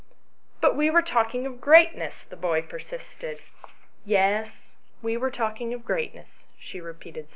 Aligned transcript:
"But 0.61 0.75
we 0.75 0.89
were 0.89 1.03
talking 1.03 1.45
of 1.45 1.61
greatness," 1.61 2.23
the 2.23 2.35
boy 2.35 2.63
per 2.63 2.79
sisted." 2.79 3.37
Yes, 4.17 4.73
we 5.03 5.15
were 5.15 5.29
talking 5.29 5.75
of 5.75 5.85
greatness," 5.85 6.43
she 6.57 6.81
repeated 6.81 6.85
144 6.85 7.07
ANYHOW 7.07 7.21
STORIES. 7.21 7.29